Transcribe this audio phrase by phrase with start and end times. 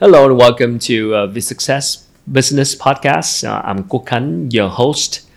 [0.00, 3.42] Hello and welcome to uh, the Success Business Podcast.
[3.42, 5.28] Uh, I'm Khánh, your host.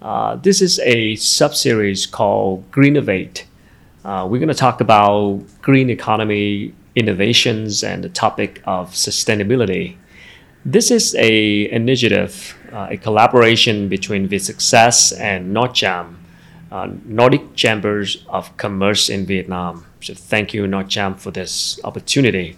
[0.00, 3.44] Uh, this is a sub-series called Greennovate.
[4.06, 9.96] Uh, we're going to talk about green economy innovations and the topic of sustainability.
[10.64, 16.14] This is a initiative, uh, a collaboration between the Success and NordCham,
[16.72, 19.84] uh, Nordic Chambers of Commerce in Vietnam.
[20.00, 22.56] So thank you, NordCham, for this opportunity.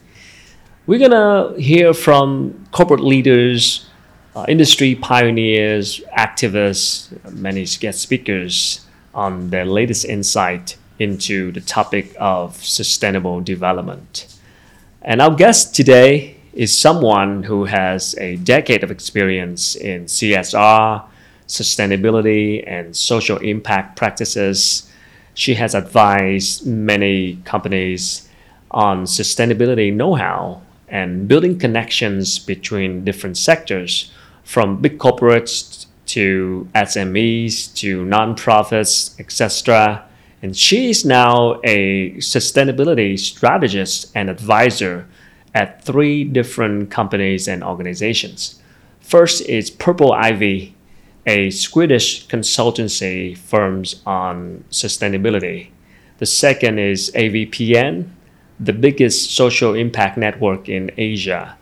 [0.88, 3.86] We're going to hear from corporate leaders,
[4.34, 12.56] uh, industry pioneers, activists, many guest speakers on their latest insight into the topic of
[12.56, 14.34] sustainable development.
[15.02, 21.04] And our guest today is someone who has a decade of experience in CSR,
[21.46, 24.90] sustainability, and social impact practices.
[25.34, 28.26] She has advised many companies
[28.70, 34.12] on sustainability know how and building connections between different sectors
[34.44, 40.04] from big corporates to SMEs to nonprofits, etc.
[40.42, 45.06] And she is now a sustainability strategist and advisor
[45.54, 48.60] at three different companies and organizations.
[49.00, 50.74] First is Purple Ivy,
[51.26, 55.70] a Swedish consultancy firm on sustainability.
[56.18, 58.08] The second is AVPN,
[58.60, 61.56] the biggest social impact network in Asia.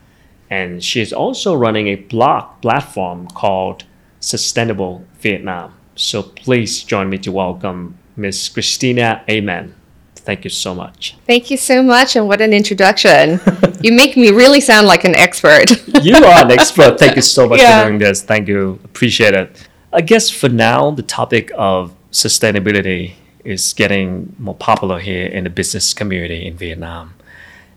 [0.49, 3.85] And she's also running a blog platform called
[4.21, 5.75] Sustainable Vietnam.
[5.95, 9.73] So please join me to welcome Miss Christina Ameln.
[10.15, 11.17] Thank you so much.
[11.25, 13.41] Thank you so much, and what an introduction.
[13.81, 15.71] you make me really sound like an expert.
[16.03, 16.99] you are an expert.
[16.99, 17.83] Thank you so much yeah.
[17.83, 18.23] for doing this.
[18.23, 18.81] Thank you.
[18.85, 19.69] Appreciate it.
[19.93, 23.15] I guess for now, the topic of sustainability
[23.47, 27.15] is getting more popular here in the business community in Vietnam.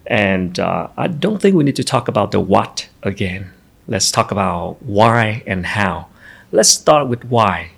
[0.07, 3.51] And uh, I don't think we need to talk about the what again.
[3.87, 6.07] Let's talk about why and how.
[6.51, 7.71] Let's start with why.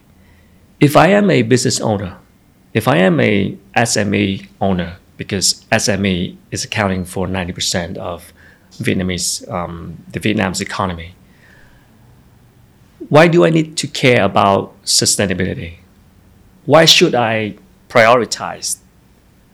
[0.79, 2.17] If I am a business owner,
[2.73, 8.31] if I am a SME owner, because SME is accounting for 90% of
[8.71, 11.15] Vietnamese, um, the Vietnam's economy,
[13.09, 15.79] why do I need to care about sustainability?
[16.65, 17.55] Why should I
[17.91, 18.77] prioritize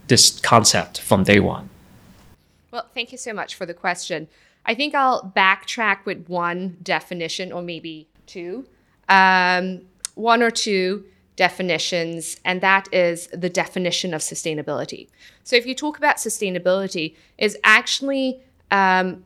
[0.08, 1.70] this concept from day one?
[2.72, 4.28] Well, thank you so much for the question.
[4.66, 8.68] I think I'll backtrack with one definition or maybe two,
[9.10, 9.82] um,
[10.16, 11.06] one or two
[11.36, 15.08] definitions, and that is the definition of sustainability.
[15.44, 19.24] So, if you talk about sustainability, is actually um,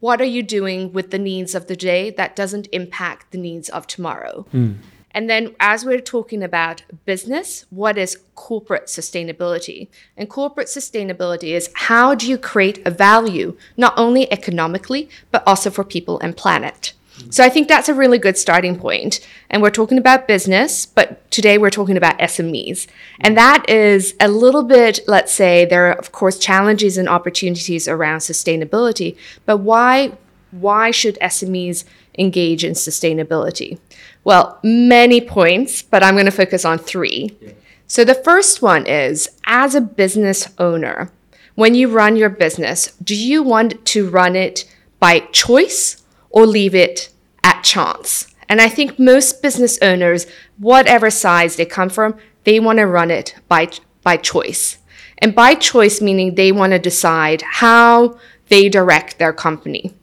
[0.00, 3.68] what are you doing with the needs of the day that doesn't impact the needs
[3.68, 4.46] of tomorrow?
[4.52, 4.78] Mm.
[5.12, 9.88] And then, as we're talking about business, what is corporate sustainability?
[10.16, 15.70] And corporate sustainability is how do you create a value, not only economically, but also
[15.70, 16.92] for people and planet?
[17.20, 17.30] Mm-hmm.
[17.30, 19.26] So I think that's a really good starting point.
[19.50, 22.86] And we're talking about business, but today we're talking about SMEs.
[23.20, 23.46] And mm-hmm.
[23.46, 28.20] that is a little bit, let's say, there are, of course, challenges and opportunities around
[28.20, 30.12] sustainability, but why?
[30.52, 31.84] Why should SMEs
[32.18, 33.78] engage in sustainability?
[34.24, 37.36] Well, many points, but I'm going to focus on three.
[37.40, 37.52] Yeah.
[37.86, 41.10] So the first one is as a business owner,
[41.54, 44.64] when you run your business, do you want to run it
[44.98, 47.10] by choice or leave it
[47.42, 48.32] at chance?
[48.48, 50.26] And I think most business owners,
[50.58, 53.68] whatever size they come from, they want to run it by,
[54.02, 54.78] by choice.
[55.18, 59.94] And by choice, meaning they want to decide how they direct their company.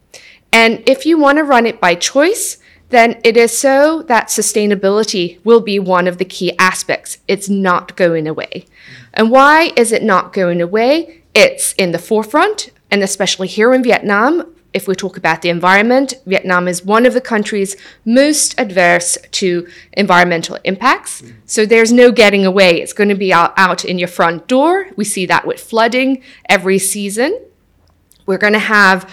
[0.57, 2.57] And if you want to run it by choice,
[2.90, 7.19] then it is so that sustainability will be one of the key aspects.
[7.28, 8.66] It's not going away.
[9.13, 11.22] And why is it not going away?
[11.35, 14.56] It's in the forefront, and especially here in Vietnam.
[14.73, 19.68] If we talk about the environment, Vietnam is one of the countries most adverse to
[19.94, 21.21] environmental impacts.
[21.45, 22.81] So there's no getting away.
[22.81, 24.88] It's going to be out, out in your front door.
[24.95, 27.42] We see that with flooding every season.
[28.25, 29.07] We're going to have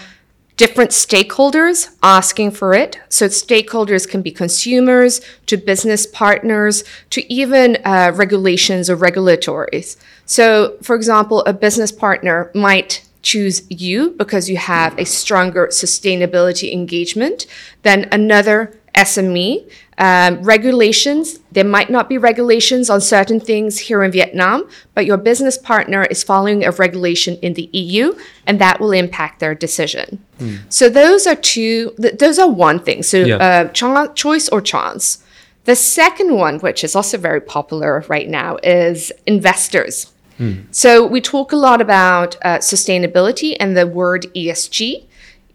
[0.57, 2.99] different stakeholders asking for it.
[3.09, 9.97] So stakeholders can be consumers to business partners to even uh, regulations or regulatories.
[10.25, 16.71] So, for example, a business partner might choose you because you have a stronger sustainability
[16.71, 17.47] engagement
[17.81, 19.69] than another SME.
[19.97, 25.17] Um, regulations, there might not be regulations on certain things here in Vietnam, but your
[25.17, 28.13] business partner is following a regulation in the EU,
[28.45, 30.23] and that will impact their decision.
[30.39, 30.59] Mm.
[30.69, 33.03] So those are two, th- those are one thing.
[33.03, 33.35] So yeah.
[33.37, 35.23] uh, cho- choice or chance.
[35.63, 40.11] The second one, which is also very popular right now, is investors.
[40.39, 40.65] Mm.
[40.71, 45.05] So we talk a lot about uh, sustainability and the word ESG.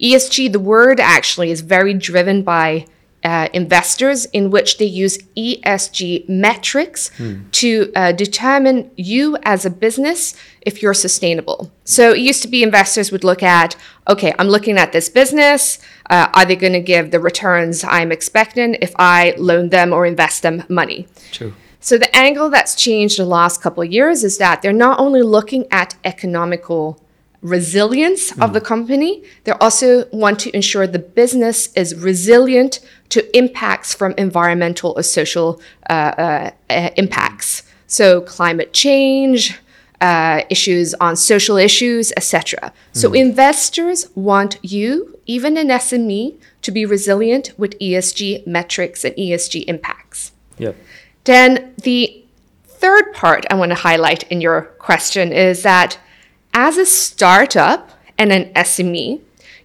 [0.01, 2.87] ESG, the word actually is very driven by
[3.23, 7.11] uh, investors in which they use ESG metrics
[7.53, 11.71] to uh, determine you as a business if you're sustainable.
[11.85, 13.77] So it used to be investors would look at,
[14.09, 15.79] okay, I'm looking at this business.
[16.09, 20.07] Uh, are they going to give the returns I'm expecting if I loan them or
[20.07, 21.07] invest them money?
[21.33, 21.55] True.
[21.81, 25.23] So the angle that's changed the last couple of years is that they're not only
[25.23, 27.03] looking at economical
[27.43, 33.95] resilience of the company, they also want to ensure the business is resilient to impacts
[33.95, 37.63] from environmental or social uh, uh, uh, impacts.
[37.87, 39.59] So climate change,
[40.01, 42.73] uh, issues on social issues, etc.
[42.93, 49.65] So investors want you, even an SME, to be resilient with ESG metrics and ESG
[49.67, 50.33] impacts.
[50.59, 50.77] Yep.
[51.25, 52.25] Then the
[52.65, 55.99] third part I want to highlight in your question is that
[56.55, 59.21] as a startup and an SME,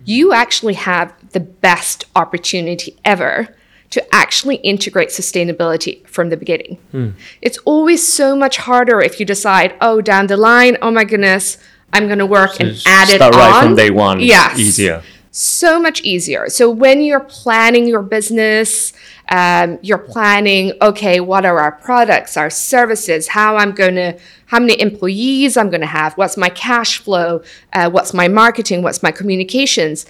[0.06, 3.56] you actually have the best opportunity ever
[3.90, 6.78] to actually integrate sustainability from the beginning.
[6.92, 7.10] Hmm.
[7.42, 11.57] It's always so much harder if you decide, oh, down the line, oh my goodness,
[11.94, 13.31] I'm going to work and add it on.
[13.31, 14.19] right from day one.
[14.19, 15.02] Yes Easier.
[15.31, 16.50] so much easier.
[16.50, 18.92] So when you're planning your business,
[19.30, 24.18] um, you're planning, okay, what are our products, our services, how I'm going to,
[24.48, 27.42] how many employees I'm going to have, what's my cash flow,
[27.74, 30.06] uh, what's my marketing, what's my communications.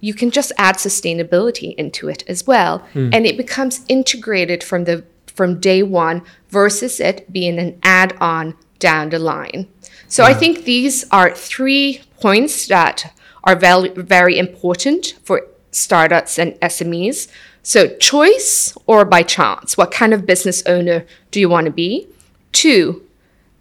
[0.00, 5.04] You can just add sustainability into it as well, and it becomes integrated from the
[5.26, 9.66] from day one versus it being an add-on down the line.
[10.06, 13.12] So I think these are three points that
[13.42, 17.28] are very, very important for startups and SMEs.
[17.66, 19.76] So, choice or by chance?
[19.78, 22.06] What kind of business owner do you want to be?
[22.52, 23.02] Two,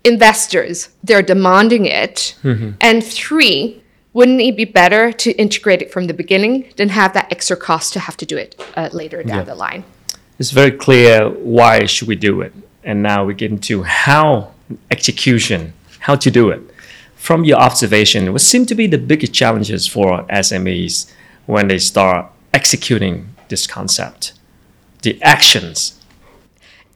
[0.04, 2.36] investors, they're demanding it.
[2.82, 7.32] And three, wouldn't it be better to integrate it from the beginning than have that
[7.32, 9.44] extra cost to have to do it uh, later down Yeah.
[9.46, 9.86] the line?
[10.38, 12.54] It's very clear why should we do it,
[12.84, 14.52] and now we get into how
[14.92, 16.60] execution, how to do it.
[17.16, 21.10] From your observation, what seem to be the biggest challenges for SMEs
[21.46, 24.34] when they start executing this concept?
[25.02, 26.00] The actions.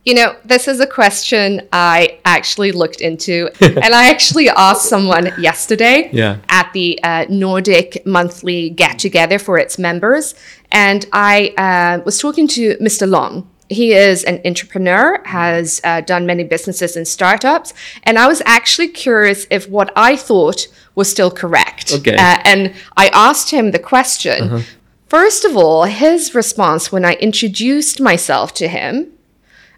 [0.05, 5.33] You know, this is a question I actually looked into, and I actually asked someone
[5.37, 6.37] yesterday Yeah.
[6.47, 10.33] at the uh, Nordic monthly get together for its members.
[10.71, 13.05] And I uh, was talking to Mr.
[13.05, 13.49] Long.
[13.69, 17.73] He is an entrepreneur, has uh, done many businesses and startups.
[18.03, 21.91] And I was actually curious if what I thought was still correct.
[21.91, 22.15] Okay.
[22.15, 24.63] Uh, and I asked him the question.
[25.09, 29.11] First of all, his response when I introduced myself to him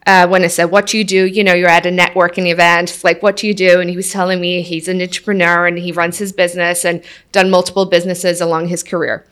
[0.07, 1.25] uh, when I said, What do you do?
[1.25, 3.01] You know, you're at a networking event.
[3.03, 3.79] Like, What do you do?
[3.79, 7.49] And he was telling me he's an entrepreneur and he runs his business and done
[7.51, 9.25] multiple businesses along his career.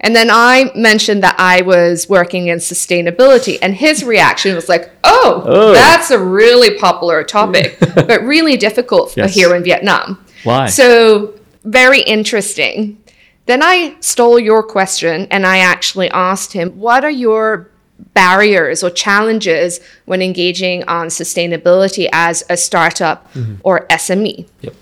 [0.00, 4.90] And then I mentioned that I was working in sustainability, and his reaction was like,
[5.04, 5.72] Oh, Oh.
[5.74, 9.32] that's a really popular topic, but really difficult Yes.
[9.34, 10.18] here in Vietnam.
[10.44, 10.66] Why?
[10.66, 11.34] So,
[11.64, 12.98] very interesting.
[13.46, 17.68] Then I stole your question and I actually asked him, What are your
[18.14, 23.56] barriers or challenges when engaging on sustainability as a startup mm-hmm.
[23.62, 24.48] or SME?
[24.60, 24.74] Yep.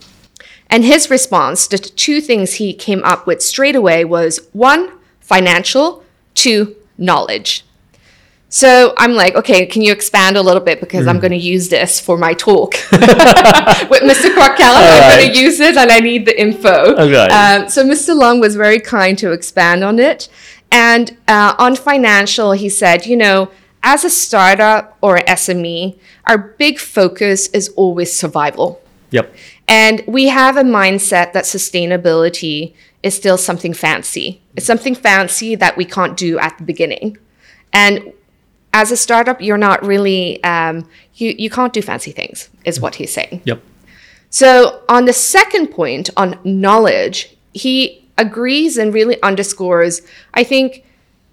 [0.68, 6.04] And his response, the two things he came up with straight away was one, financial,
[6.34, 7.64] two, knowledge.
[8.52, 11.68] So I'm like, okay, can you expand a little bit because I'm going to use
[11.68, 14.34] this for my talk with Mr.
[14.34, 14.82] Quackella.
[14.82, 16.96] I'm going to use it and I need the info.
[16.96, 17.28] Okay.
[17.28, 18.14] Um, so Mr.
[18.14, 20.28] Long was very kind to expand on it.
[20.72, 23.52] And uh, on financial, he said, you know,
[23.84, 28.82] as a startup or SME, our big focus is always survival.
[29.12, 29.32] Yep.
[29.68, 34.42] And we have a mindset that sustainability is still something fancy.
[34.56, 37.16] It's something fancy that we can't do at the beginning.
[37.72, 38.12] And
[38.72, 42.96] as a startup, you're not really, um, you, you can't do fancy things, is what
[42.96, 43.42] he's saying.
[43.44, 43.62] Yep.
[44.30, 50.02] So, on the second point on knowledge, he agrees and really underscores
[50.34, 50.84] I think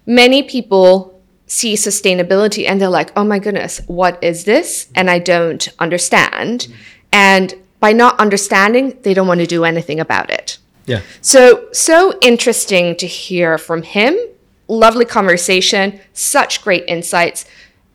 [0.06, 4.88] many people see sustainability and they're like, oh my goodness, what is this?
[4.94, 6.68] And I don't understand.
[7.12, 10.58] And by not understanding, they don't want to do anything about it.
[10.86, 11.02] Yeah.
[11.20, 14.18] So, so interesting to hear from him.
[14.68, 17.44] Lovely conversation, such great insights.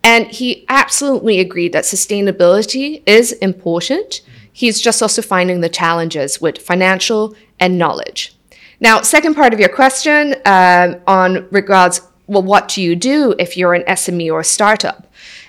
[0.03, 4.21] And he absolutely agreed that sustainability is important.
[4.51, 8.35] He's just also finding the challenges with financial and knowledge.
[8.79, 13.55] Now, second part of your question um, on regards, well, what do you do if
[13.55, 15.07] you're an SME or a startup?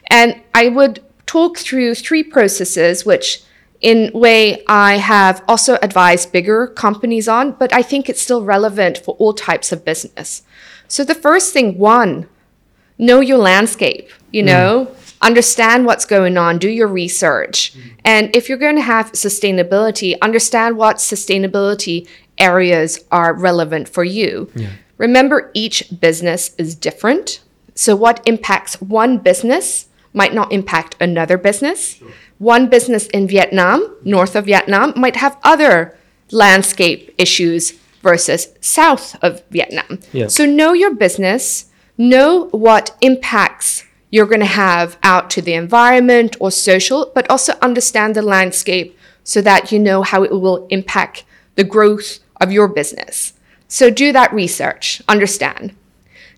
[0.09, 3.43] And I would talk through three processes which
[3.81, 8.99] in way I have also advised bigger companies on, but I think it's still relevant
[8.99, 10.43] for all types of business.
[10.89, 12.29] So the first thing, one,
[12.99, 14.47] know your landscape, you mm.
[14.47, 17.75] know, understand what's going on, do your research.
[17.75, 17.93] Mm.
[18.05, 24.51] And if you're going to have sustainability, understand what sustainability areas are relevant for you.
[24.99, 27.41] Remember, each business is different.
[27.75, 32.01] So, what impacts one business might not impact another business.
[32.39, 35.99] One business in Vietnam, north of Vietnam, might have other
[36.31, 37.73] landscape issues
[38.05, 39.99] versus south of Vietnam.
[40.13, 40.29] Yeah.
[40.29, 46.37] So, know your business, know what impacts you're going to have out to the environment
[46.39, 51.25] or social, but also understand the landscape so that you know how it will impact
[51.57, 53.33] the growth of your business.
[53.67, 55.75] So do that research, understand.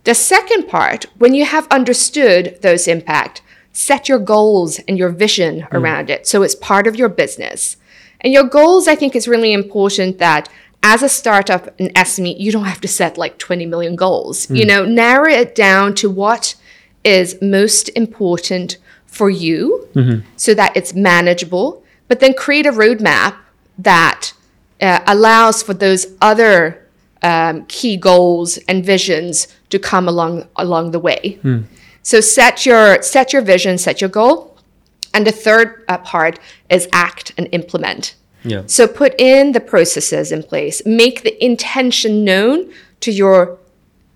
[0.04, 3.42] The second part, when you have understood those impact,
[3.72, 5.68] set your goals and your vision mm.
[5.72, 6.26] around it.
[6.26, 7.76] So it's part of your business.
[8.20, 10.48] And your goals, I think, is really important that
[10.92, 14.48] as a startup, an SME, you don't have to set like 20 million goals.
[14.58, 16.54] You know, narrow it down to what
[17.02, 19.88] is most important for you
[20.36, 23.34] so that it's manageable, but then create a roadmap
[23.78, 24.32] that
[24.80, 26.54] uh, allows for those other
[27.22, 31.38] um, key goals and visions to come along along the way.
[32.02, 34.56] So set your set your vision, set your goal,
[35.14, 36.38] and the third uh, part
[36.70, 38.14] is act and implement.
[38.46, 38.62] Yeah.
[38.66, 43.58] So put in the processes in place, make the intention known to your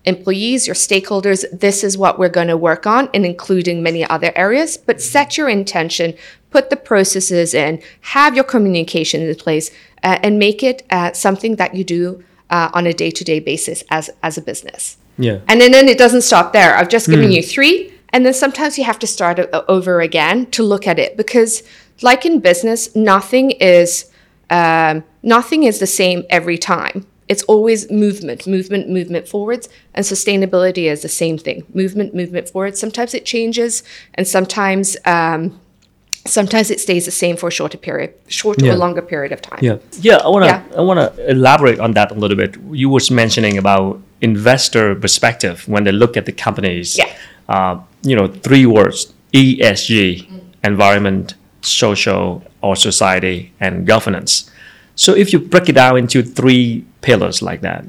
[0.05, 1.45] employees, your stakeholders.
[1.53, 4.79] This is what we're going to work on, and including many other areas.
[4.79, 6.15] But set your intention,
[6.51, 7.83] put the processes in,
[8.17, 9.71] have your communication in place,
[10.03, 14.11] uh, and make it uh, something that you do uh, on a day-to-day basis as
[14.23, 14.97] as a business.
[15.19, 15.41] Yeah.
[15.49, 16.75] And then, then it doesn't stop there.
[16.77, 17.93] I've just given you three.
[18.13, 21.63] And then sometimes you have to start over again to look at it because,
[22.01, 24.10] like in business, nothing is
[24.50, 27.07] um, nothing is the same every time.
[27.28, 31.64] It's always movement, movement, movement forwards, and sustainability is the same thing.
[31.73, 32.80] Movement, movement forwards.
[32.80, 35.61] Sometimes it changes, and sometimes um,
[36.26, 38.73] sometimes it stays the same for a shorter period, shorter Yeah.
[38.73, 39.61] or longer period of time.
[39.62, 40.16] Yeah, yeah.
[40.16, 40.62] I wanna Yeah.
[40.76, 42.57] I wanna elaborate on that a little bit.
[42.73, 46.99] You was mentioning about investor perspective when they look at the companies.
[46.99, 47.09] Yeah.
[47.49, 50.26] Uh, you know, three words: ESG,
[50.64, 54.50] environment, social or society, and governance.
[54.95, 57.85] So if you break it down into three pillars like that,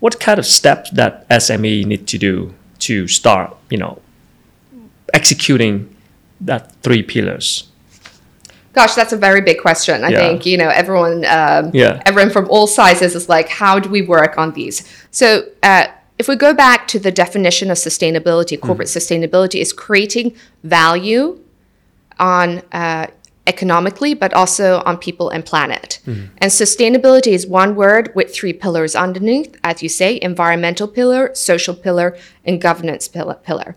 [0.00, 4.00] what kind of steps that SME need to do to start, you know,
[5.14, 5.94] executing
[6.40, 7.68] that three pillars?
[8.74, 10.04] Gosh, that's a very big question.
[10.04, 10.18] I Yeah.
[10.18, 11.24] think you know everyone.
[11.24, 12.02] Um, Yeah.
[12.04, 14.82] Everyone from all sizes is like, how do we work on these?
[15.10, 15.86] So, uh,
[16.18, 21.38] if we go back to the definition of sustainability, corporate sustainability is creating value
[22.18, 23.06] on uh,
[23.46, 26.00] economically, but also on people and planet.
[26.06, 31.74] And sustainability is one word with three pillars underneath, as you say: environmental pillar, social
[31.74, 33.76] pillar, and governance pillar.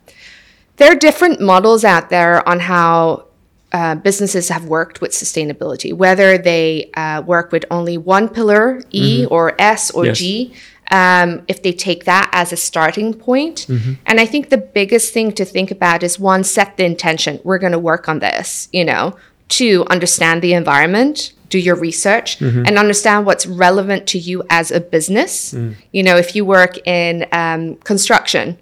[0.77, 3.25] There are different models out there on how
[3.74, 9.25] uh, businesses have worked with sustainability, whether they uh, work with only one pillar, E
[9.29, 10.17] or S or Yes.
[10.20, 10.53] G,
[10.91, 13.67] um, if they take that as a starting point.
[14.06, 17.39] And I think the biggest thing to think about is one, set the intention.
[17.44, 19.15] We're going to work on this, you know.
[19.50, 24.79] Two, understand the environment, do your research, and understand what's relevant to you as a
[24.82, 25.53] business.
[25.91, 28.58] You know, if you work in um, construction,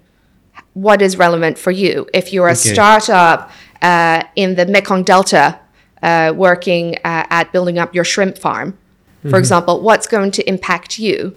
[0.74, 2.06] what is relevant for you.
[2.12, 2.72] If you're a Okay.
[2.74, 3.50] startup
[3.82, 5.58] uh, in the Mekong Delta
[6.02, 8.76] uh, working uh, at building up your shrimp farm,
[9.30, 11.36] for example, what's going to impact you?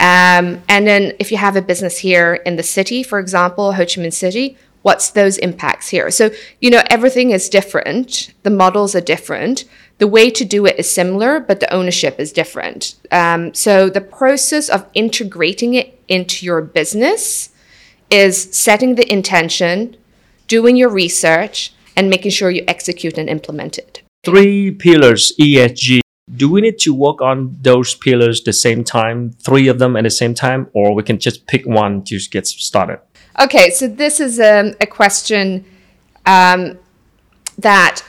[0.00, 3.84] Um, and then if you have a business here in the city, for example, Ho
[3.84, 6.10] Chi Minh City, what's those impacts here?
[6.10, 6.30] So,
[6.60, 8.32] you know, everything is different.
[8.42, 9.64] The models are different.
[9.98, 12.96] The way to do it is similar, but the ownership is different.
[13.12, 17.50] Um, so the process of integrating it into your business
[18.10, 19.96] is setting the intention,
[20.48, 24.02] doing your research, and making sure you execute and implement it.
[24.24, 26.00] three pillars ESG.
[26.36, 30.04] Do we need to work on those pillars the same time, three of them at
[30.04, 33.00] the same time, or we can just pick one to get started?
[33.40, 35.64] Okay, so this is um, a question
[36.26, 36.78] um,
[37.58, 38.02] that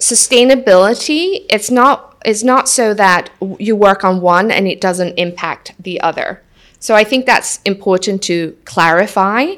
[0.00, 5.72] sustainability it's not it's not so that you work on one and it doesn't impact
[5.78, 6.42] the other.
[6.78, 9.54] So I think that's important to clarify.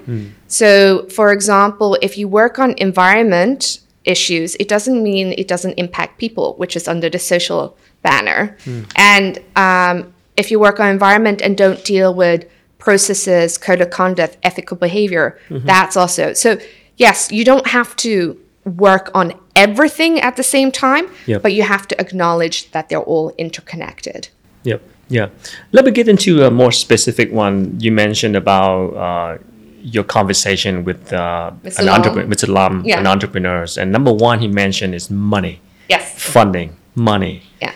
[0.47, 6.18] So for example, if you work on environment issues, it doesn't mean it doesn't impact
[6.18, 8.56] people, which is under the social banner.
[8.97, 12.44] And um, if you work on environment and don't deal with
[12.78, 16.59] processes, code of conduct, ethical behavior, that's also so.
[16.97, 21.42] Yes, you don't have to work on everything at the same time, Yep.
[21.42, 24.28] but you have to acknowledge that they're all interconnected.
[24.64, 24.82] Yep.
[25.09, 25.28] Yeah.
[25.73, 27.78] Let me get into a more specific one.
[27.80, 29.38] You mentioned about uh,
[29.82, 31.80] your conversation with uh, Mr.
[31.80, 32.48] an entrepreneur, Mr.
[32.48, 33.00] Lam, Yeah.
[33.00, 36.14] an entrepreneurs, and number one he mentioned is money, Yes.
[36.18, 37.42] funding, money.
[37.60, 37.72] Yeah.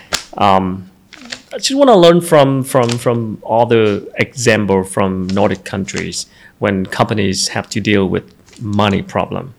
[1.53, 6.27] I just want to learn from from from all the example from Nordic countries
[6.59, 8.23] when companies have to deal with
[8.61, 9.53] money problem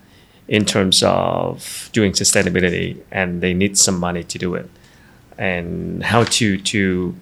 [0.48, 4.68] in terms of doing sustainability and they need some money to do it
[5.38, 7.14] and how to to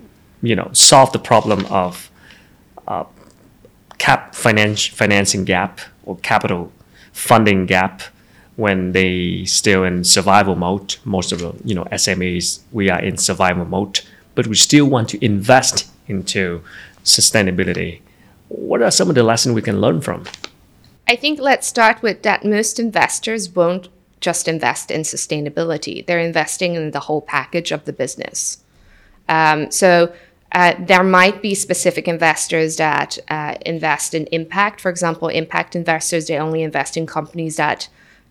[0.42, 2.10] you know solve the problem of
[2.88, 3.04] uh,
[3.98, 6.72] cap finance financing gap or capital
[7.12, 8.02] funding gap
[8.56, 10.96] when they still in survival mode.
[11.04, 14.00] Most of the you know SMEs we are in survival mode,
[14.34, 16.62] but we still want to invest into
[17.04, 18.00] sustainability.
[18.48, 20.24] What are some of the lessons we can learn from?
[21.08, 23.88] I think let's start with that most investors won't
[24.20, 28.58] just invest in sustainability, they're investing in the whole package of the business.
[29.28, 30.12] Um, so
[30.52, 34.80] uh, there might be specific investors that uh, invest in impact.
[34.80, 37.88] For example, impact investors, they only invest in companies that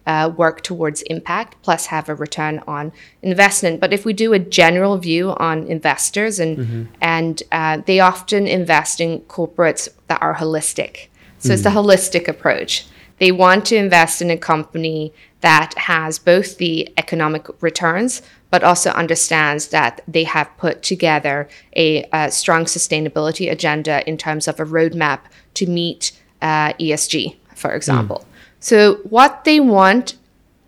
[0.08, 2.92] uh, work towards impact plus have a return on
[3.22, 3.80] investment.
[3.80, 9.02] But if we do a general view on investors, and and uh, they often invest
[9.02, 11.08] in corporates that are holistic.
[11.40, 12.88] So it's the holistic approach.
[13.20, 18.92] They want to invest in a company that has both the economic returns, but also
[18.92, 24.66] understands that they have put together a, uh strong sustainability agenda in terms of a
[24.66, 25.22] roadmap
[25.54, 26.12] to meet
[26.42, 28.26] uh, ESG, for example.
[28.60, 30.16] So, what they want,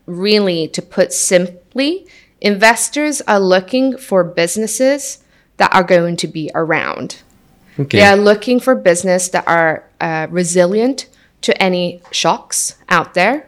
[0.05, 2.07] really, to put simply,
[2.41, 5.24] investors are looking for businesses
[5.57, 7.22] that are going to be around.
[7.79, 8.00] Okay.
[8.00, 11.07] They are looking for business that are uh, resilient
[11.41, 13.48] to any shocks out there,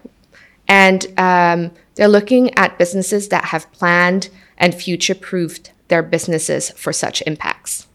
[0.67, 7.21] and um, they're looking at businesses that have planned and future-proofed their businesses for such
[7.27, 7.87] impacts.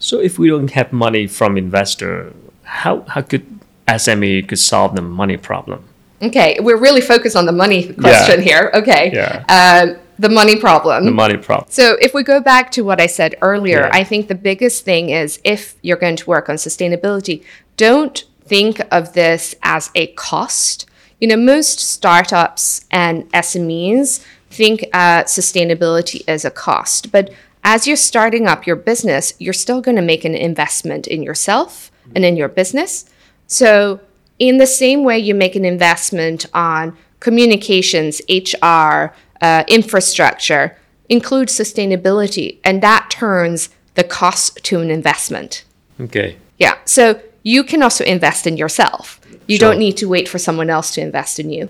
[0.00, 2.32] So if we don't have money from investor,
[2.64, 3.46] how how could
[3.86, 5.84] SME could solve the money problem?
[6.20, 8.72] Okay, we're really focused on the money question here.
[8.74, 9.44] Okay, Yeah.
[9.48, 11.04] Um, the money problem.
[11.04, 11.68] The money problem.
[11.70, 14.00] So if we go back to what I said earlier, Yeah.
[14.00, 17.44] I think the biggest thing is if you're going to work on sustainability,
[17.76, 20.86] don't think of this as a cost.
[21.20, 27.30] You know, most startups and SMEs think uh, sustainability as a cost, but
[27.64, 31.90] as you're starting up your business, you're still going to make an investment in yourself
[32.14, 33.04] and in your business.
[33.46, 34.00] So,
[34.38, 40.76] in the same way you make an investment on communications, HR, uh, infrastructure,
[41.08, 45.64] include sustainability, and that turns the cost to an investment.
[46.00, 46.36] Okay.
[46.58, 46.76] Yeah.
[46.84, 49.20] So you can also invest in yourself.
[49.48, 49.70] You Sure.
[49.70, 51.68] don't need to wait for someone else to invest in you.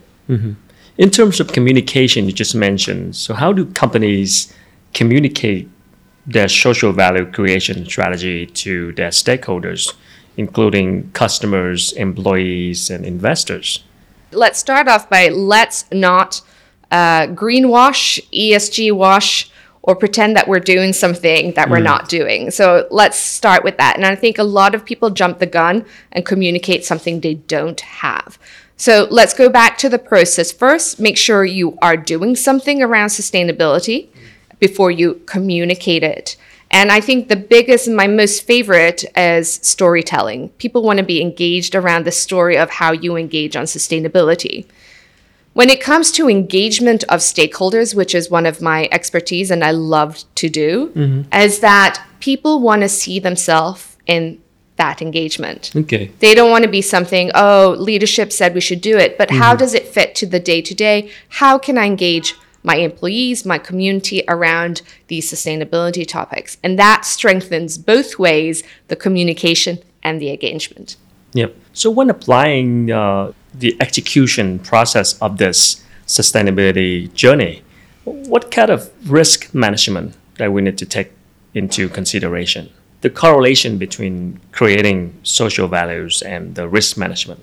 [0.98, 3.16] In terms of communication, you just mentioned.
[3.16, 4.52] So how do companies
[4.92, 5.68] communicate
[6.26, 9.94] their social value creation strategy to their stakeholders,
[10.36, 13.82] including customers, employees, and investors?
[14.32, 16.42] let's start off by let's not
[16.90, 19.50] uh, greenwash, ESG wash,
[19.88, 22.08] or pretend that we're doing something that we're not mm.
[22.08, 22.50] doing.
[22.50, 23.96] So let's start with that.
[23.96, 27.80] And I think a lot of people jump the gun and communicate something they don't
[27.80, 28.38] have.
[28.76, 31.00] So let's go back to the process first.
[31.00, 34.08] Make sure you are doing something around sustainability
[34.58, 36.36] before you communicate it.
[36.70, 40.50] And I think the biggest and my most favorite is storytelling.
[40.58, 44.66] People want to be engaged around the story of how you engage on sustainability.
[45.58, 49.72] When it comes to engagement of stakeholders, which is one of my expertise and I
[49.72, 50.92] love to do,
[51.32, 54.40] is that people want to see themselves in
[54.76, 55.72] that engagement.
[55.74, 56.12] Okay.
[56.20, 59.56] They don't want to be something, oh, leadership said we should do it, but how
[59.56, 61.10] does it fit to the day to day?
[61.28, 66.56] How can I engage my employees, my community around these sustainability topics?
[66.62, 70.96] And that strengthens both ways the communication and the engagement.
[71.32, 71.56] Yep.
[71.72, 77.62] So when applying uh, the execution process of this sustainability journey,
[78.04, 81.12] what kind of risk management that we need to take
[81.54, 82.70] into consideration?
[83.00, 87.40] The correlation between creating social values and the risk management.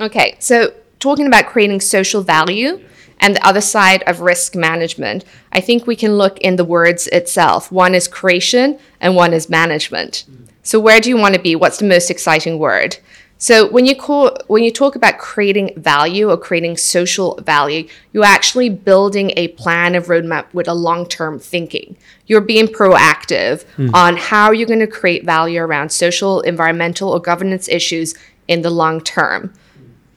[0.00, 2.80] Okay, so talking about creating social value
[3.20, 7.06] and the other side of risk management, I think we can look in the words
[7.08, 7.72] itself.
[7.72, 10.24] One is creation and one is management.
[10.62, 11.54] So where do you want to be?
[11.56, 12.98] What's the most exciting word?
[13.38, 18.24] So when you call when you talk about creating value or creating social value, you're
[18.24, 21.96] actually building a plan of roadmap with a long-term thinking.
[22.26, 23.94] You're being proactive hmm.
[23.94, 28.14] on how you're going to create value around social, environmental, or governance issues
[28.48, 29.52] in the long term.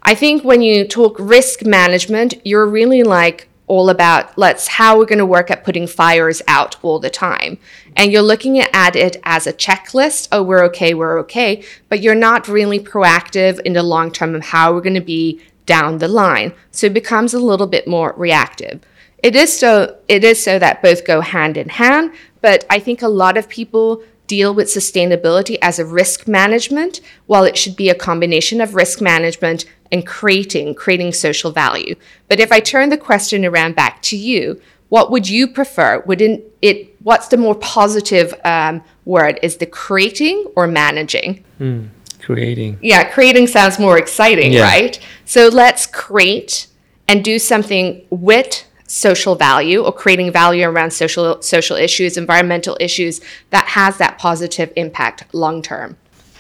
[0.04, 5.06] I think when you talk risk management, you're really like all about let's how we're
[5.06, 7.58] going to work at putting fires out all the time.
[7.96, 10.28] And you're looking at it as a checklist.
[10.32, 11.64] Oh, we're okay, we're okay.
[11.88, 15.40] But you're not really proactive in the long term of how we're going to be
[15.66, 16.52] down the line.
[16.72, 18.82] So it becomes a little bit more reactive.
[19.22, 23.02] It is so it is so that both go hand in hand, but I think
[23.02, 27.90] a lot of people deal with sustainability as a risk management while it should be
[27.90, 31.96] a combination of risk management and creating creating social value.
[32.28, 36.04] But if I turn the question around back to you, what would you prefer?
[36.06, 36.96] Wouldn't it?
[37.04, 39.40] What's the more positive um, word?
[39.42, 41.44] Is the creating or managing?
[41.60, 41.90] Mm,
[42.22, 42.80] creating.
[42.82, 44.64] Yeah, creating sounds more exciting, yeah.
[44.64, 45.00] right?
[45.26, 46.68] So let's create
[47.08, 53.22] and do something with social value or creating value around social social issues, environmental issues
[53.52, 55.98] that has that positive impact long term.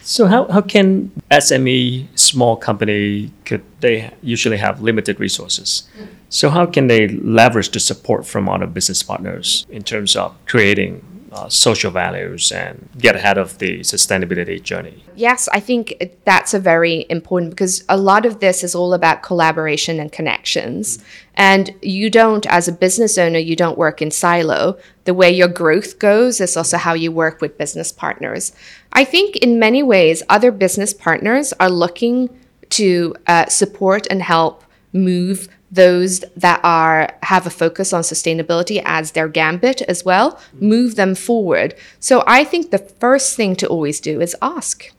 [0.09, 5.87] So how, how can SME small company could they usually have limited resources?
[6.29, 11.05] So how can they leverage the support from other business partners in terms of creating
[11.31, 15.03] uh, social values and get ahead of the sustainability journey?
[15.15, 19.23] Yes, I think that's a very important because a lot of this is all about
[19.23, 21.03] collaboration and connections.
[21.35, 24.77] And you don't, as a business owner, you don't work in silo.
[25.05, 28.51] The way your growth goes is also how you work with business partners.
[28.93, 32.29] I think in many ways, other business partners are looking
[32.69, 39.11] to uh, support and help move those that are have a focus on sustainability as
[39.11, 41.75] their gambit as well move them forward.
[41.99, 44.91] So i think the first thing to always do is ask.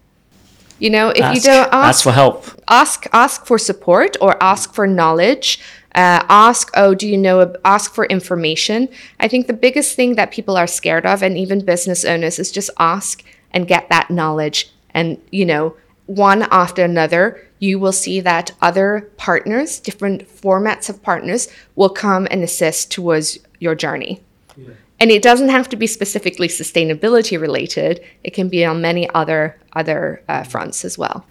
[0.78, 2.46] You know if ask, you don't ask, ask for help.
[2.68, 5.60] Ask ask for support or ask for knowledge.
[5.94, 8.88] Uh, ask oh do you know ask for information.
[9.18, 12.52] I think the biggest thing that people are scared of and even business owners is
[12.52, 15.74] just ask and get that knowledge and you know
[16.10, 22.26] one after another, you will see that other partners, different formats of partners, will come
[22.32, 24.20] and assist towards your journey.
[24.56, 24.70] Yeah.
[24.98, 28.04] And it doesn't have to be specifically sustainability related.
[28.24, 31.24] It can be on many other other uh, fronts as well.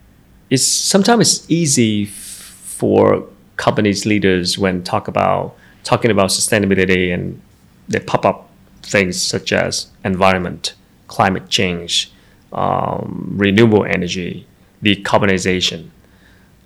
[0.49, 7.41] It's sometimes it's easy for companies leaders when talk about talking about sustainability and
[7.89, 8.49] they pop up
[8.81, 10.73] things such as environment,
[11.07, 12.11] climate change,
[12.53, 14.47] um, renewable energy,
[14.83, 15.89] decarbonization.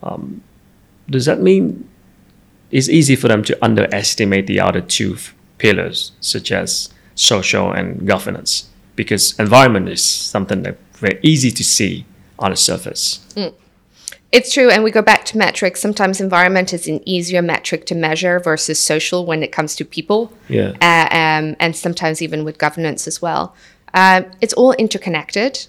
[0.02, 0.44] Um,
[1.10, 1.88] does that mean
[2.72, 5.18] it's easy for them to underestimate the other two
[5.58, 8.70] pillars, such as social and governance?
[8.96, 12.06] Because environment is something that very easy to see
[12.40, 13.26] on the surface.
[13.36, 13.54] Mm.
[14.32, 15.80] It's true, and we go back to metrics.
[15.80, 20.34] Sometimes environment is an easier metric to measure versus social when it comes to people.
[20.50, 20.72] Yeah.
[20.82, 23.56] Uh, um, and sometimes even with governance as well.
[23.94, 25.68] Uh, it's all interconnected.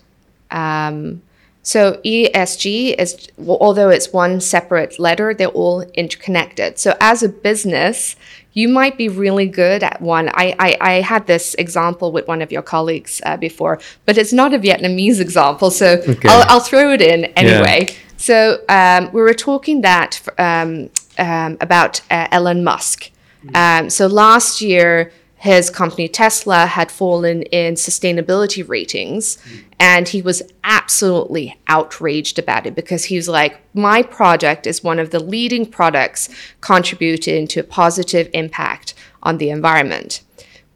[0.50, 1.20] Um,
[1.64, 6.78] so ESG is, although it's one separate letter, they're all interconnected.
[6.78, 8.16] So as a business,
[8.52, 10.28] you might be really good at one.
[10.28, 14.32] I, I, I had this example with one of your colleagues uh, before, but it's
[14.32, 16.28] not a Vietnamese example, so okay.
[16.28, 17.86] I'll, I'll throw it in anyway.
[17.88, 17.94] Yeah.
[18.18, 23.10] So um, we were talking that um, um, about uh, Elon Musk.
[23.54, 25.12] Um, so last year,
[25.44, 29.36] his company Tesla had fallen in sustainability ratings.
[29.78, 34.98] And he was absolutely outraged about it because he was like, My project is one
[34.98, 36.30] of the leading products
[36.62, 40.22] contributing to a positive impact on the environment.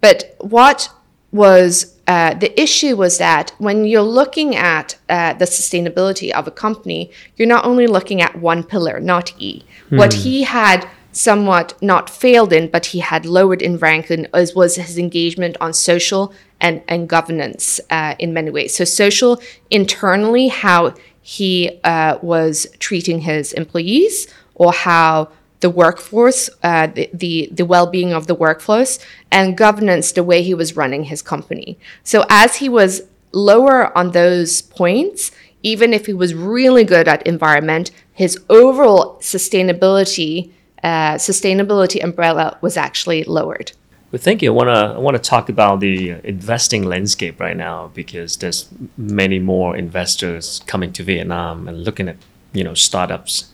[0.02, 0.90] But what
[1.33, 6.50] was uh, the issue was that when you're looking at uh, the sustainability of a
[6.50, 9.64] company, you're not only looking at one pillar, not E.
[9.88, 9.96] Hmm.
[9.96, 10.87] What he had
[11.18, 15.57] somewhat not failed in, but he had lowered in rank in, as was his engagement
[15.61, 18.74] on social and, and governance uh, in many ways.
[18.76, 26.87] So social internally, how he uh, was treating his employees or how the workforce, uh,
[26.87, 29.00] the, the, the well-being of the workforce,
[29.33, 31.76] and governance, the way he was running his company.
[32.04, 33.02] So as he was
[33.33, 35.33] lower on those points,
[35.64, 42.76] even if he was really good at environment, his overall sustainability uh, sustainability umbrella was
[42.76, 43.72] actually lowered.
[44.10, 44.52] Well, thank you.
[44.52, 48.68] I want to I want to talk about the investing landscape right now because there's
[48.96, 52.16] many more investors coming to Vietnam and looking at
[52.52, 53.52] you know startups.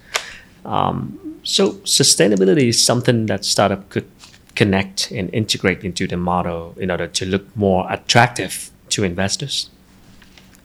[0.64, 4.08] Um, so sustainability is something that startup could
[4.54, 9.70] connect and integrate into the model in order to look more attractive to investors.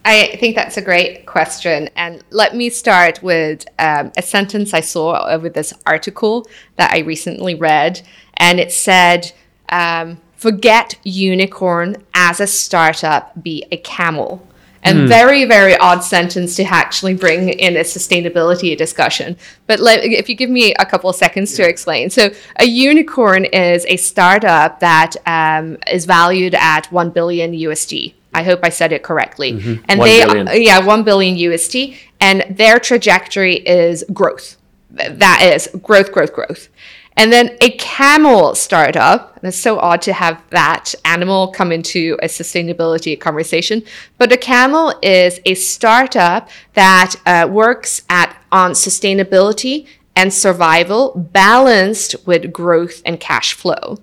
[0.06, 1.90] I think that's a great question.
[1.96, 7.00] And let me start with um, a sentence I saw over this article that I
[7.00, 8.02] recently read.
[8.36, 9.32] And it said,
[9.70, 14.46] um, forget unicorn as a startup, be a camel.
[14.82, 19.36] And and very, very odd sentence to actually bring in a sustainability discussion.
[19.68, 22.10] But let, if you give me a couple of seconds to explain.
[22.10, 28.14] So, a unicorn is a startup that um, is valued at 1 billion USD.
[28.34, 29.52] I hope I said it correctly.
[29.88, 30.48] And 1 they, billion.
[30.62, 31.98] yeah, 1 billion USD.
[32.22, 34.58] And their trajectory is growth.
[34.92, 36.70] That is growth, growth, growth.
[37.18, 42.18] And then a camel startup, and it's so odd to have that animal come into
[42.24, 43.84] a sustainability conversation,
[44.18, 52.16] but a camel is a startup that uh, works at on sustainability and survival balanced
[52.26, 53.98] with growth and cash flow.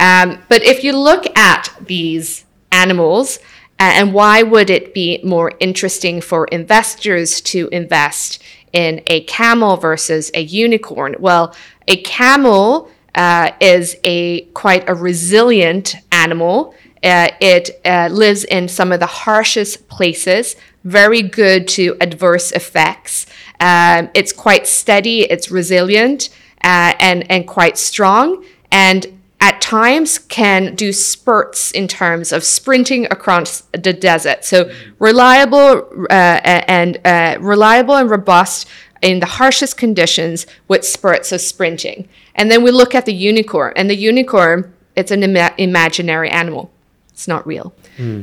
[0.00, 3.38] Um, but if you look at these animals,
[3.78, 10.30] and why would it be more interesting for investors to invest in a camel versus
[10.34, 11.16] a unicorn?
[11.18, 11.54] Well,
[11.86, 16.74] a camel uh, is a quite a resilient animal.
[17.02, 23.26] Uh, it uh, lives in some of the harshest places, very good to adverse effects.
[23.60, 26.30] Um, it's quite steady, it's resilient,
[26.64, 28.44] uh, and, and quite strong.
[28.70, 34.44] And at times can do spurts in terms of sprinting across the desert.
[34.44, 38.68] So reliable uh, and uh, reliable and robust
[39.00, 42.08] in the harshest conditions with spurts of sprinting.
[42.34, 46.72] And then we look at the unicorn, and the unicorn it's an ima- imaginary animal.
[47.10, 47.72] It's not real.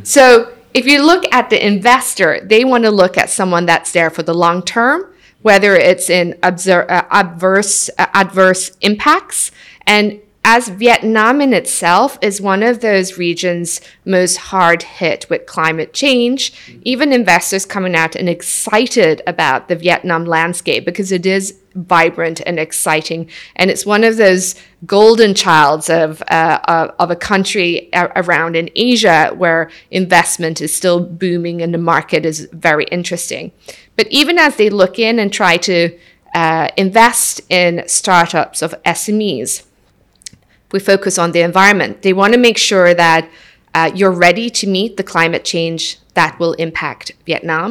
[0.04, 4.10] So if you look at the investor, they want to look at someone that's there
[4.10, 9.52] for the long term, whether it's in obser- uh, adverse uh, adverse impacts
[9.88, 15.92] and as Vietnam in itself is one of those regions most hard hit with climate
[15.92, 16.54] change,
[16.84, 22.60] even investors coming out and excited about the Vietnam landscape because it is vibrant and
[22.60, 24.54] exciting, and it's one of those
[24.86, 31.00] golden childs of uh, of, of a country around in Asia where investment is still
[31.00, 33.52] booming and the market is very interesting.
[33.96, 35.98] But even as they look in and try to
[36.36, 39.64] uh, invest in startups of SMEs,
[40.76, 42.02] we focus on the environment.
[42.02, 43.24] They want to make sure that
[43.74, 45.82] uh, you're ready to meet the climate change
[46.20, 47.70] that will impact Vietnam.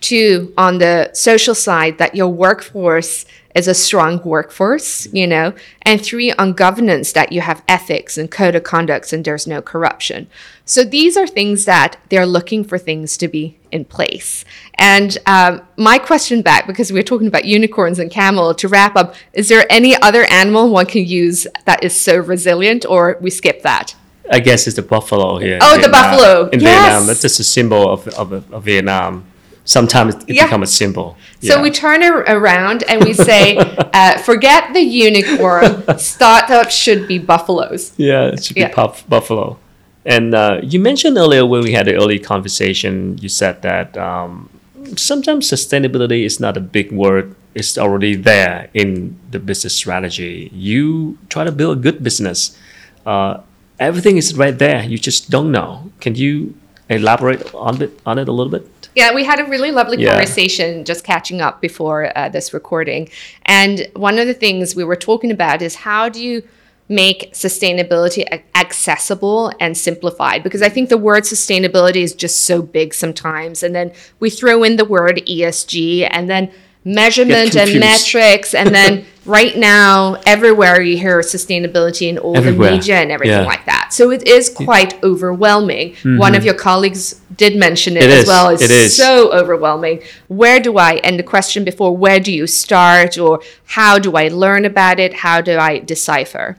[0.00, 5.54] Two, on the social side, that your workforce is a strong workforce, you know.
[5.82, 9.62] And three, on governance, that you have ethics and code of conducts and there's no
[9.62, 10.28] corruption.
[10.64, 14.44] So these are things that they're looking for things to be in place.
[14.74, 19.14] And um, my question back, because we're talking about unicorns and camel, to wrap up,
[19.32, 23.62] is there any other animal one can use that is so resilient, or we skip
[23.62, 23.94] that?
[24.30, 25.58] I guess it's the buffalo here.
[25.62, 25.92] Oh, the Vietnam.
[25.92, 26.48] buffalo.
[26.50, 26.82] in Yes.
[26.82, 27.06] Vietnam.
[27.06, 29.24] That's just a symbol of of, of Vietnam.
[29.66, 30.44] Sometimes it Yeah.
[30.46, 31.16] becomes a symbol.
[31.42, 31.62] So Yeah.
[31.62, 33.56] we turn it around and we say,
[33.92, 37.92] uh, forget the unicorn, startups should be buffaloes.
[37.98, 38.72] Yeah, it should be Yeah.
[38.72, 39.58] puff, buffalo.
[40.06, 44.48] And uh, you mentioned earlier when we had the early conversation, you said that um,
[44.96, 50.48] sometimes sustainability is not a big word; it's already there in the business strategy.
[50.54, 52.56] You try to build a good business.
[53.04, 53.38] Uh,
[53.80, 54.84] everything is right there.
[54.84, 55.90] You just don't know.
[55.98, 56.54] Can you
[56.88, 58.88] elaborate on it on it a little bit?
[58.94, 60.10] Yeah, we had a really lovely Yeah.
[60.12, 63.08] conversation just catching up before uh, this recording.
[63.44, 66.42] And one of the things we were talking about is how do you
[66.88, 70.42] make sustainability accessible and simplified?
[70.42, 73.62] Because I think the word sustainability is just so big sometimes.
[73.62, 76.50] And then we throw in the word ESG and then
[76.86, 78.54] measurement and metrics.
[78.54, 82.70] And then right now, everywhere you hear sustainability in all Everywhere.
[82.70, 83.44] the media and everything Yeah.
[83.44, 83.88] like that.
[83.92, 85.96] So it is quite overwhelming.
[86.04, 86.46] One of mm-hmm.
[86.46, 88.28] your colleagues did mention it, It as is.
[88.28, 88.48] well.
[88.50, 88.96] It's It is.
[88.96, 90.00] so overwhelming.
[90.28, 94.28] Where do I, and the question before, where do you start or how do I
[94.28, 95.12] learn about it?
[95.12, 96.56] How do I decipher?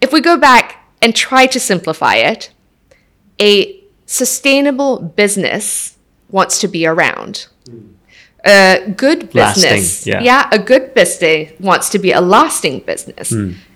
[0.00, 2.50] If we go back and try to simplify it,
[3.38, 5.98] a sustainable business
[6.30, 7.46] wants to be around.
[8.46, 10.48] A good Lasting, business, yeah.
[10.52, 13.32] a good business wants to be a lasting business.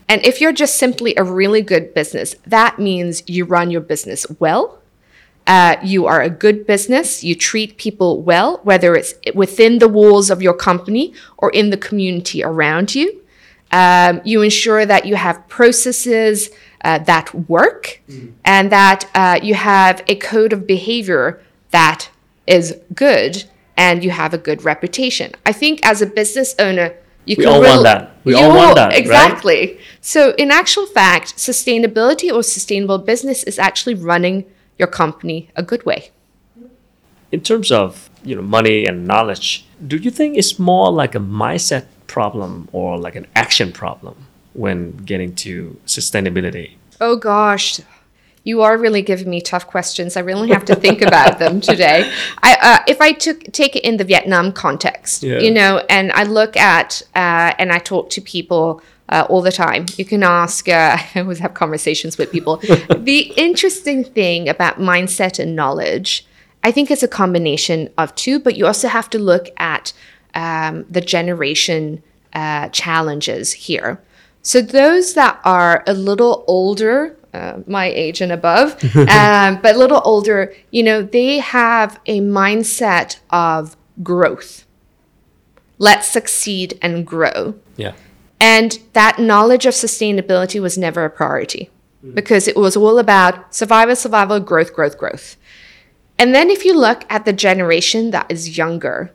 [0.09, 4.26] And if you're just simply a really good business, that means you run your business
[4.38, 4.78] well.
[5.46, 7.24] Uh, you are a good business.
[7.24, 11.76] You treat people well, whether it's within the walls of your company or in the
[11.76, 13.22] community around you.
[13.70, 16.50] Um, you ensure that you have processes
[16.85, 18.00] uh, that work
[18.44, 22.09] and that uh, you have a code of behavior that
[22.46, 23.44] is good
[23.79, 25.33] and you have a good reputation.
[25.47, 26.88] I think as a business owner,
[27.25, 28.03] you We can all rel- want that.
[28.25, 28.99] We you all want that, right?
[28.99, 29.79] Exactly.
[30.01, 34.45] So, in actual fact, sustainability or sustainable business is actually running
[34.79, 36.11] your company a good way.
[37.31, 39.49] in terms of you know money and knowledge
[39.87, 44.14] do you think it's more like a mindset problem or like an action problem
[44.55, 44.79] when
[45.11, 45.53] getting to
[45.87, 46.69] sustainability
[47.01, 47.81] Oh gosh,
[48.48, 50.16] You are really giving me tough questions.
[50.16, 52.11] I really have to think about them today.
[52.42, 55.40] I, uh, if I took take it in the Vietnam context, Yeah.
[55.40, 58.80] you know, and I look at uh, and I talk to people
[59.11, 59.84] uh, all the time.
[59.98, 60.66] You can ask.
[60.66, 62.56] Uh, I always have conversations with people.
[63.12, 66.26] the interesting thing about mindset and knowledge,
[66.64, 68.40] I think, it's a combination of two.
[68.40, 69.92] But you also have to look at
[70.32, 74.00] um, the generation uh, challenges here.
[74.40, 79.79] So those that are a little older, uh, my age and above, um, but a
[79.79, 84.64] little older, you know, they have a mindset of growth.
[85.79, 87.55] Let's succeed and grow.
[87.77, 87.95] Yeah.
[88.41, 91.71] And that knowledge of sustainability was never a priority
[92.14, 95.37] because it was all about survival, survival, growth, growth, growth.
[96.19, 99.12] And then if you look at the generation that is younger,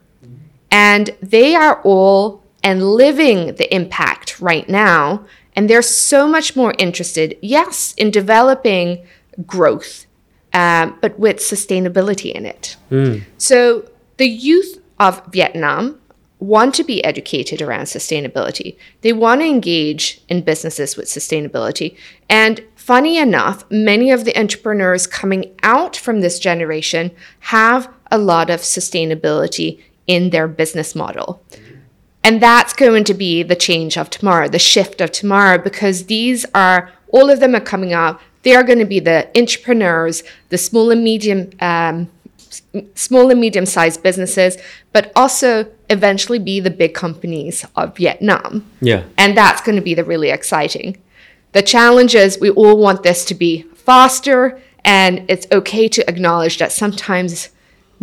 [0.72, 6.74] and they are all and living the impact right now, and they're so much more
[6.78, 9.06] interested, yes, in developing
[9.46, 10.06] growth,
[10.54, 12.76] um, but with sustainability in it.
[13.38, 16.00] So the youth of Vietnam
[16.40, 18.76] want to be educated around sustainability.
[19.02, 21.96] They want to engage in businesses with sustainability.
[22.30, 28.50] And funny enough, many of the entrepreneurs coming out from this generation have a lot
[28.50, 31.42] of sustainability in their business model.
[32.24, 36.46] And that's going to be the change of tomorrow, the shift of tomorrow, because these
[36.56, 38.22] are, all of them are coming up.
[38.44, 42.10] They are going to be the entrepreneurs, the small and medium, um,
[42.96, 44.58] small and medium sized businesses,
[44.92, 48.70] but also eventually be the big companies of Vietnam.
[48.80, 49.04] Yeah.
[49.18, 50.98] And that's going to be the really exciting.
[51.52, 56.58] The challenge is we all want this to be faster, and it's okay to acknowledge
[56.58, 57.50] that sometimes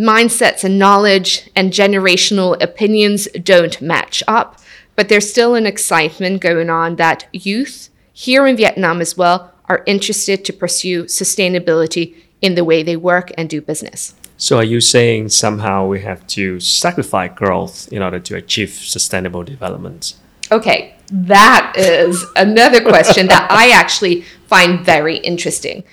[0.00, 4.58] mindsets and knowledge and generational opinions don't match up.
[4.96, 9.82] But there's still an excitement going on that youth here in Vietnam as well are
[9.86, 14.14] interested to pursue sustainability in the way they work and do business.
[14.36, 19.44] So are you saying somehow we have to sacrifice growth in order to achieve sustainable
[19.44, 20.14] development?
[20.50, 25.84] Okay, that is another question that I actually find very interesting.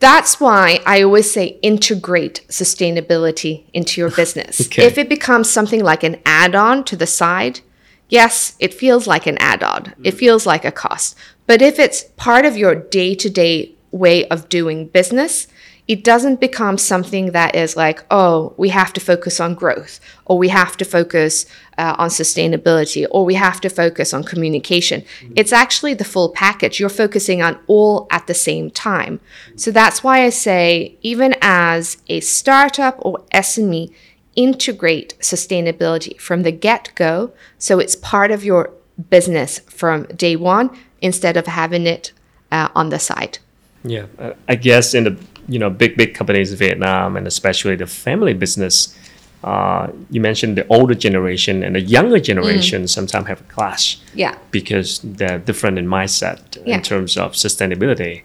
[0.00, 4.66] That's why I always say integrate sustainability into your business.
[4.66, 4.84] Okay.
[4.84, 7.60] If it becomes something like an add on to the side,
[8.08, 10.18] yes, it feels like an add on, it mm.
[10.18, 11.16] feels like a cost.
[11.46, 15.46] But if it's part of your day to day way of doing business,
[15.86, 20.38] it doesn't become something that is like, oh, we have to focus on growth, or
[20.38, 21.44] we have to focus
[21.76, 25.04] uh, on sustainability, or we have to focus on communication.
[25.36, 26.80] It's actually the full package.
[26.80, 29.20] You're focusing on all at the same time.
[29.56, 33.92] So that's why I say, even as a startup or SME,
[34.36, 37.32] integrate sustainability from the get go.
[37.58, 38.70] So it's part of your
[39.10, 42.12] business from day one instead of having it
[42.50, 43.38] uh, on the side.
[43.84, 44.06] Yeah,
[44.48, 45.18] I guess in the
[45.48, 48.96] you know big big companies in Vietnam and especially the family business,
[49.44, 54.34] uh, you mentioned the older generation and the younger generation sometimes have a clash Yeah.
[54.50, 56.76] because they're different in mindset Yeah.
[56.76, 58.22] in terms of sustainability.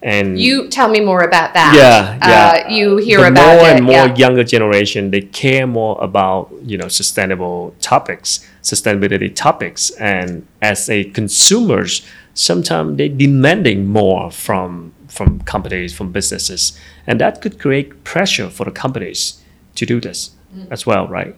[0.00, 1.74] And You tell me more about that.
[1.74, 3.76] yeah, yeah, Uh, you hear the about more it.
[3.76, 4.14] and more yeah.
[4.16, 8.28] younger generation they care more about you know sustainable topics,
[8.62, 12.02] sustainability topics, and as a consumers,
[12.34, 18.64] sometimes they demanding more from from companies, from businesses, and that could create pressure for
[18.64, 19.42] the companies
[19.74, 20.30] to do this
[20.70, 21.34] as well, right?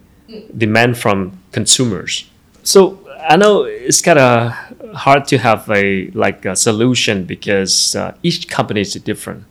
[0.56, 2.30] Demand from consumers.
[2.62, 4.52] So I know it's kind of
[4.94, 9.44] hard to have a like a solution because uh, each company is different.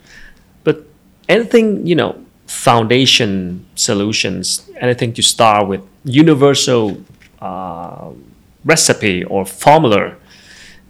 [0.63, 0.86] But
[1.27, 7.01] anything you know, foundation solutions, anything to start with, universal
[7.41, 8.10] uh,
[8.65, 10.15] recipe or formula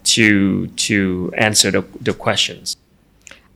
[0.04, 2.78] to to answer the, the questions.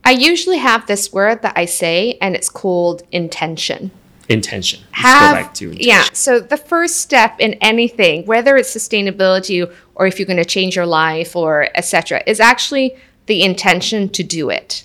[0.04, 3.90] I usually have this word that I say, and it's called intention.
[4.28, 4.80] Intention.
[4.90, 5.88] Let's Have, go back to intention.
[5.88, 6.04] yeah.
[6.12, 10.76] So the first step in anything, whether it's sustainability or if you're going to change
[10.76, 14.84] your life or etc., is actually the intention to do it.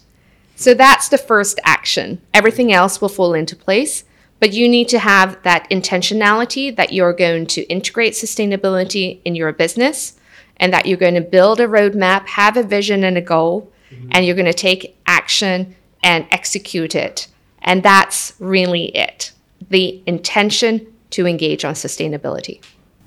[0.56, 2.22] So that's the first action.
[2.34, 4.04] Everything else will fall into place,
[4.40, 9.54] but you need to have that intentionality that you're going to integrate sustainability in your
[9.54, 10.18] business
[10.58, 13.72] and that you're going to build a roadmap, have a vision and a goal,
[14.12, 17.28] and you're going to take action and execute it.
[17.62, 19.32] And that's really it
[19.70, 22.64] the intention to engage on sustainability.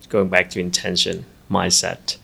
[0.09, 2.19] Going back to intention, mindset.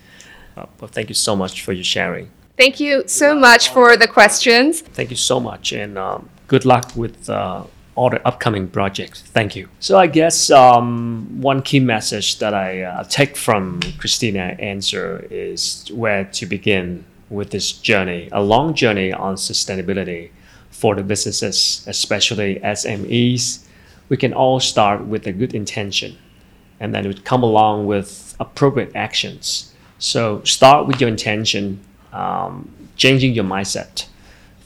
[0.56, 2.30] Uh, well, thank you so much for your sharing.
[2.56, 4.80] Thank you so much for the questions.
[4.80, 7.62] Thank you so much, and um, good luck with uh,
[7.94, 9.22] all the upcoming projects.
[9.22, 9.68] Thank you.
[9.78, 15.88] So I guess um, one key message that I uh, take from Christina answer is
[15.94, 20.31] where to begin with this journey, a long journey on sustainability
[20.70, 23.64] for the businesses, especially SMEs.
[24.09, 26.16] We can all start with a good intention
[26.81, 29.74] and then it would come along with appropriate actions.
[29.99, 31.81] So start with your intention,
[32.12, 34.07] um, changing your mindset.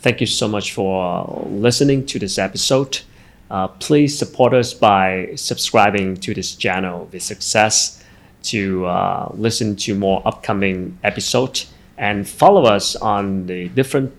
[0.01, 3.01] Thank you so much for listening to this episode.
[3.51, 8.03] Uh, please support us by subscribing to this channel with success
[8.43, 11.72] to uh, listen to more upcoming episodes
[12.03, 14.13] and follow us on the different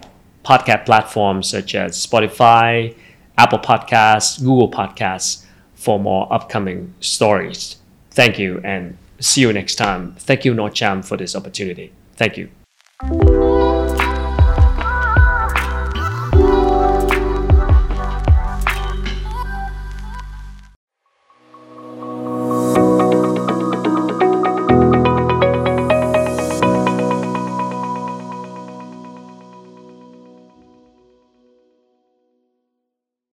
[0.45, 2.95] podcast platforms such as Spotify,
[3.37, 7.75] Apple Podcasts, Google Podcasts for more upcoming stories.
[8.11, 10.15] Thank you and see you next time.
[10.17, 11.91] Thank you, NordCham, for this opportunity.
[12.15, 13.52] Thank you.